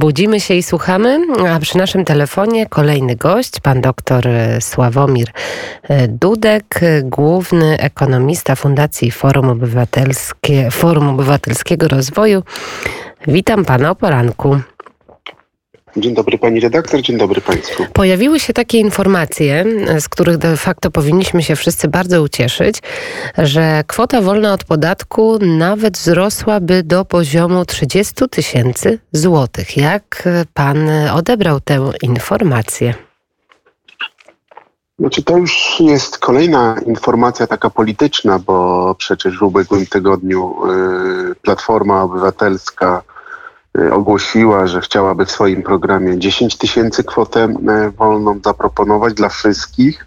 [0.00, 1.18] Budzimy się i słuchamy,
[1.48, 4.24] a przy naszym telefonie kolejny gość, pan doktor
[4.60, 5.30] Sławomir
[6.08, 12.42] Dudek, główny ekonomista Fundacji Forum, Obywatelskie, Forum Obywatelskiego Rozwoju.
[13.26, 14.60] Witam pana o poranku.
[15.96, 17.84] Dzień dobry pani redaktor, dzień dobry państwu.
[17.92, 19.64] Pojawiły się takie informacje,
[20.00, 22.82] z których de facto powinniśmy się wszyscy bardzo ucieszyć,
[23.38, 29.76] że kwota wolna od podatku nawet wzrosłaby do poziomu 30 tysięcy złotych.
[29.76, 32.94] Jak pan odebrał tę informację?
[34.98, 40.54] Znaczy to już jest kolejna informacja taka polityczna, bo przecież w ubiegłym tygodniu
[41.30, 43.02] y, Platforma Obywatelska
[43.92, 50.06] ogłosiła, że chciałaby w swoim programie 10 tysięcy kwotę e, wolną zaproponować dla wszystkich.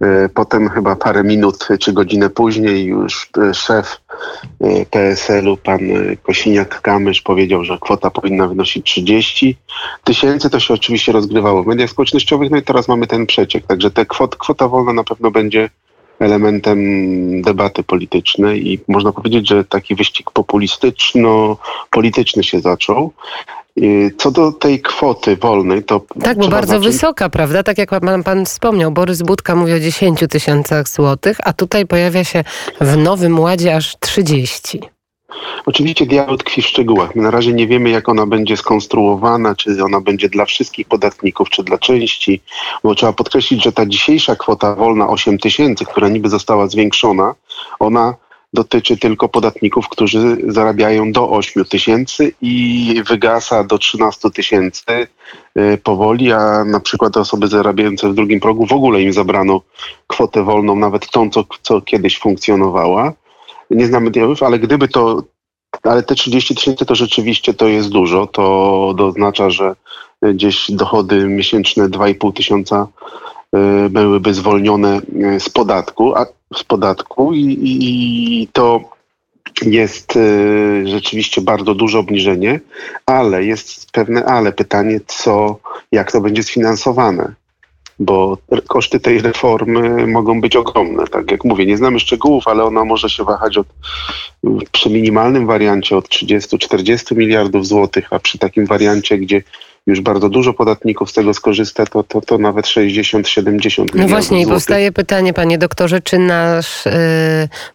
[0.00, 4.00] E, potem chyba parę minut czy godzinę później już szef
[4.90, 5.80] PSL-u, pan
[6.22, 9.58] Kosiniak-Kamysz powiedział, że kwota powinna wynosić 30
[10.04, 10.50] tysięcy.
[10.50, 13.66] To się oczywiście rozgrywało w mediach społecznościowych, no i teraz mamy ten przeciek.
[13.66, 15.70] Także ta kwot, kwota wolna na pewno będzie
[16.18, 16.78] elementem
[17.42, 23.12] debaty politycznej i można powiedzieć, że taki wyścig populistyczno-polityczny się zaczął.
[24.18, 26.00] Co do tej kwoty wolnej, to.
[26.22, 26.86] Tak, bo bardzo zacząć...
[26.86, 27.62] wysoka, prawda?
[27.62, 32.24] Tak jak pan, pan wspomniał, Borys Budka mówi o 10 tysiącach złotych, a tutaj pojawia
[32.24, 32.44] się
[32.80, 34.80] w Nowym Ładzie aż 30.
[35.66, 37.14] Oczywiście diabeł tkwi w szczegółach.
[37.14, 41.50] My na razie nie wiemy, jak ona będzie skonstruowana, czy ona będzie dla wszystkich podatników,
[41.50, 42.40] czy dla części,
[42.84, 47.34] bo trzeba podkreślić, że ta dzisiejsza kwota wolna 8 tysięcy, która niby została zwiększona,
[47.80, 48.14] ona
[48.52, 54.84] dotyczy tylko podatników, którzy zarabiają do 8 tysięcy i wygasa do 13 tysięcy
[55.58, 59.60] y, powoli, a na przykład osoby zarabiające w drugim progu w ogóle im zabrano
[60.06, 63.12] kwotę wolną, nawet tą, co, co kiedyś funkcjonowała
[63.70, 65.22] nie znamy diabłów, ale gdyby to,
[65.82, 69.74] ale te 30 tysięcy to rzeczywiście to jest dużo, to oznacza, że
[70.22, 72.86] gdzieś dochody miesięczne 2,5 tysiąca
[73.52, 78.80] e, byłyby zwolnione e, z podatku, a z podatku i, i to
[79.62, 80.20] jest e,
[80.86, 82.60] rzeczywiście bardzo duże obniżenie,
[83.06, 84.52] ale jest pewne ale.
[84.52, 85.58] Pytanie, co,
[85.92, 87.34] jak to będzie sfinansowane
[87.98, 88.38] bo
[88.68, 91.06] koszty tej reformy mogą być ogromne.
[91.06, 93.66] Tak jak mówię, nie znamy szczegółów, ale ona może się wahać od,
[94.72, 99.42] przy minimalnym wariancie od 30-40 miliardów złotych, a przy takim wariancie, gdzie
[99.86, 104.42] już bardzo dużo podatników z tego skorzysta, to, to, to nawet 60-70 miliardów No właśnie
[104.42, 106.92] i powstaje pytanie, panie doktorze, czy nasz y,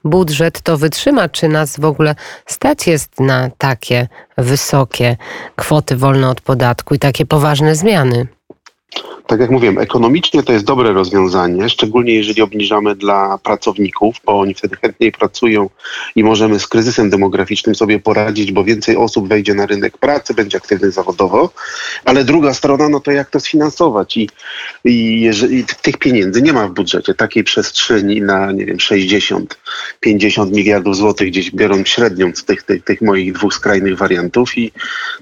[0.04, 2.16] budżet to wytrzyma, czy nas w ogóle
[2.46, 4.08] stać jest na takie
[4.38, 5.18] wysokie
[5.56, 8.28] kwoty wolne od podatku i takie poważne zmiany?
[9.30, 14.54] Tak jak mówiłem, ekonomicznie to jest dobre rozwiązanie, szczególnie jeżeli obniżamy dla pracowników, bo oni
[14.54, 15.70] wtedy chętniej pracują
[16.16, 20.58] i możemy z kryzysem demograficznym sobie poradzić, bo więcej osób wejdzie na rynek pracy, będzie
[20.58, 21.50] aktywny zawodowo.
[22.06, 24.18] Ale druga strona, no to jak to sfinansować?
[24.18, 24.30] I,
[24.86, 29.60] i jeżeli tych pieniędzy nie ma w budżecie, takiej przestrzeni na, nie wiem, 60,
[30.00, 34.58] 50 miliardów złotych, gdzieś biorąc średnią z tych, tych, tych moich dwóch skrajnych wariantów.
[34.58, 34.72] I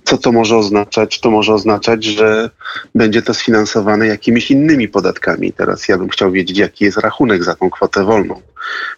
[0.04, 1.20] co to może oznaczać?
[1.20, 2.50] To może oznaczać, że
[2.96, 5.54] będzie to sfinansowane jakimiś innymi podatkami.
[5.54, 8.42] Teraz ja bym chciał wiedzieć, jaki jest rachunek za tą kwotę wolną.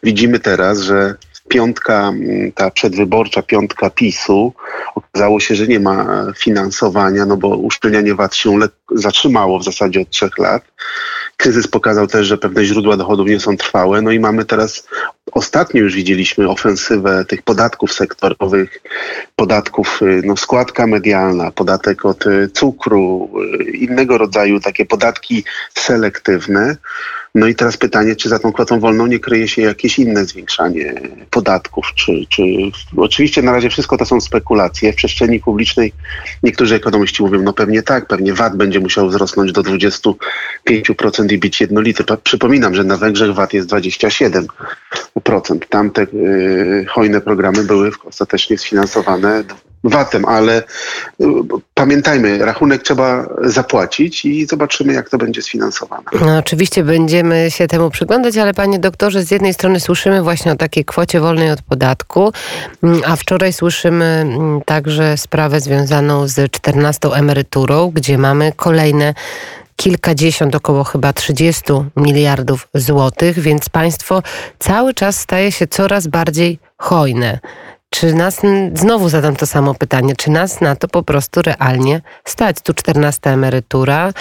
[0.04, 1.16] Widzimy teraz, że
[1.50, 4.54] piątka, mm, ta przedwyborcza piątka PiSu,
[4.96, 8.60] okazało się, że nie ma finansowania, no bo uszczelnianie VAT się
[8.92, 10.64] zatrzymało w zasadzie od trzech lat.
[11.38, 14.02] Kryzys pokazał też, że pewne źródła dochodów nie są trwałe.
[14.02, 14.88] No i mamy teraz,
[15.32, 18.82] ostatnio już widzieliśmy ofensywę tych podatków sektorowych,
[19.36, 23.30] podatków, y, no składka medialna, podatek od y, cukru,
[23.60, 25.44] y, innego rodzaju takie podatki
[25.78, 26.78] selektywne.
[27.40, 30.94] No i teraz pytanie, czy za tą kwotą wolną nie kryje się jakieś inne zwiększanie
[31.30, 32.44] podatków, czy, czy...
[32.98, 34.94] Oczywiście na razie wszystko to są spekulacje.
[34.94, 35.94] W przestrzeni publicznej
[36.44, 40.14] niektórzy ekonomiści mówią, no pewnie tak, pewnie VAT będzie musiał wzrosnąć do 25%
[41.32, 42.04] i być jednolity.
[42.24, 44.48] Przypominam, że na Węgrzech VAT jest 27%.
[45.70, 49.44] Tam te yy, hojne programy były ostatecznie sfinansowane
[49.84, 50.64] VAT-em, ale
[51.22, 51.26] y,
[51.74, 56.04] pamiętajmy, rachunek trzeba zapłacić i zobaczymy, jak to będzie sfinansowane.
[56.22, 60.56] No, oczywiście będziemy się temu przyglądać, ale panie doktorze, z jednej strony słyszymy właśnie o
[60.56, 62.32] takiej kwocie wolnej od podatku,
[62.84, 69.14] mm, a wczoraj słyszymy mm, także sprawę związaną z 14 emeryturą, gdzie mamy kolejne
[69.76, 71.64] kilkadziesiąt, około chyba 30
[71.96, 74.24] miliardów złotych, więc państwo
[74.60, 77.40] cały czas staje się coraz bardziej hojne.
[77.90, 78.42] Czy nas,
[78.74, 82.56] znowu zadam to samo pytanie, czy nas na to po prostu realnie stać?
[82.64, 84.14] Tu 14 emerytura,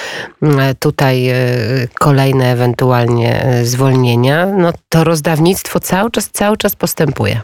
[0.78, 1.36] tutaj e,
[1.98, 4.46] kolejne ewentualnie e, zwolnienia.
[4.46, 7.40] No to rozdawnictwo cały czas, cały czas postępuje.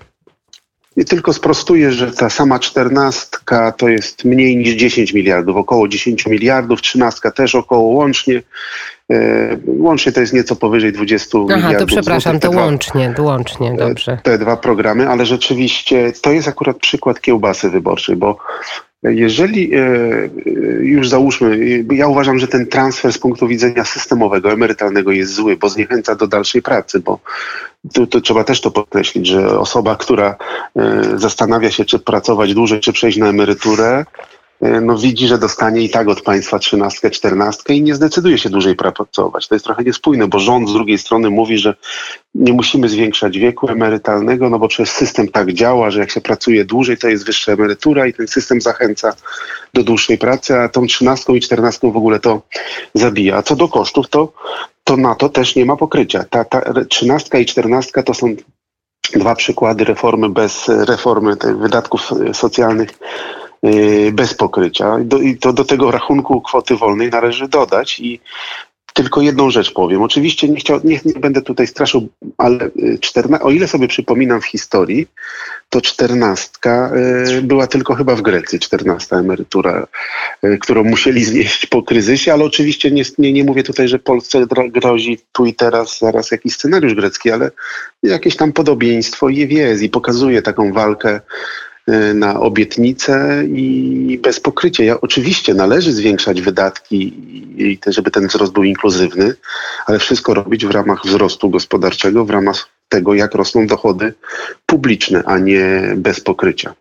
[0.97, 6.27] I tylko sprostuję, że ta sama czternastka to jest mniej niż 10 miliardów, około 10
[6.27, 8.43] miliardów, trzynastka też około łącznie.
[9.11, 11.81] E, łącznie to jest nieco powyżej 20 Aha, miliardów.
[11.81, 14.19] to przepraszam, to dwa- łącznie, łącznie, dobrze.
[14.23, 18.37] te dwa programy, ale rzeczywiście to jest akurat przykład kiełbasy wyborczej, bo
[19.11, 20.31] jeżeli e, e,
[20.81, 21.59] już załóżmy,
[21.93, 26.27] ja uważam, że ten transfer z punktu widzenia systemowego, emerytalnego jest zły, bo zniechęca do
[26.27, 27.19] dalszej pracy, bo
[27.93, 30.37] to, to trzeba też to podkreślić, że osoba, która
[30.77, 34.05] e, zastanawia się, czy pracować dłużej, czy przejść na emeryturę,
[34.83, 38.77] no widzi, że dostanie i tak od państwa trzynastkę, czternastkę i nie zdecyduje się dłużej
[38.77, 39.49] pracować.
[39.49, 41.75] To jest trochę niespójne, bo rząd z drugiej strony mówi, że
[42.35, 46.65] nie musimy zwiększać wieku emerytalnego, no bo przecież system tak działa, że jak się pracuje
[46.65, 49.13] dłużej, to jest wyższa emerytura i ten system zachęca
[49.75, 52.43] do dłuższej pracy, a tą trzynastką i czternastką w ogóle to
[52.95, 53.37] zabija.
[53.37, 54.33] A co do kosztów, to,
[54.85, 56.25] to na to też nie ma pokrycia.
[56.31, 56.45] Ta,
[56.89, 58.37] trzynastka i czternastka to są
[59.13, 63.44] dwa przykłady reformy bez reformy wydatków e, socjalnych e,
[64.13, 64.97] bez pokrycia.
[65.01, 68.21] Do, I to do tego rachunku kwoty wolnej należy dodać i
[68.95, 70.03] tylko jedną rzecz powiem.
[70.03, 72.09] Oczywiście nie, chciał, nie, nie będę tutaj straszył,
[72.39, 75.07] ale y, czterna, o ile sobie przypominam w historii,
[75.69, 76.93] to czternastka
[77.37, 79.87] y, była tylko chyba w Grecji, czternasta emerytura,
[80.45, 84.47] y, którą musieli znieść po kryzysie, ale oczywiście nie, nie, nie mówię tutaj, że Polsce
[84.69, 87.51] grozi tu i teraz zaraz jakiś scenariusz grecki, ale
[88.03, 91.21] jakieś tam podobieństwo je jest i pokazuje taką walkę y,
[92.15, 94.85] na obietnice i bez pokrycia.
[94.85, 97.13] Ja, oczywiście należy zwiększać wydatki
[97.57, 99.35] i te, żeby ten wzrost był inkluzywny,
[99.87, 104.15] ale wszystko robić w ramach wzrostu gospodarczego, w ramach tego, jak rosną dochody
[104.67, 106.75] publiczne, a nie bez pokrycia.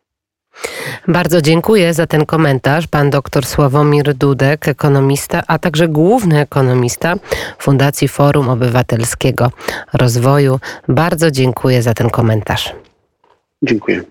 [1.07, 2.87] Bardzo dziękuję za ten komentarz.
[2.87, 7.15] Pan dr Sławomir Dudek, ekonomista, a także główny ekonomista
[7.59, 9.51] Fundacji Forum Obywatelskiego
[9.93, 10.59] Rozwoju.
[10.87, 12.73] Bardzo dziękuję za ten komentarz.
[13.63, 14.03] Dziękuję.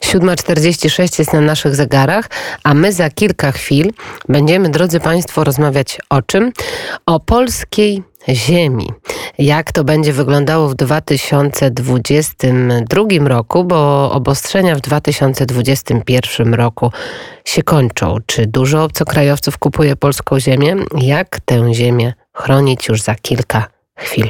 [0.00, 2.30] 7.46 jest na naszych zegarach,
[2.64, 3.90] a my za kilka chwil
[4.28, 6.52] będziemy, drodzy Państwo, rozmawiać o czym?
[7.06, 8.92] O polskiej ziemi.
[9.38, 16.92] Jak to będzie wyglądało w 2022 roku, bo obostrzenia w 2021 roku
[17.44, 18.16] się kończą.
[18.26, 20.76] Czy dużo obcokrajowców kupuje polską ziemię?
[21.00, 23.66] Jak tę ziemię chronić już za kilka
[23.96, 24.28] chwil?